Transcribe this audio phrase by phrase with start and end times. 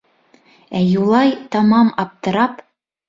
[0.79, 2.61] Ә Юлай, тамам аптырап: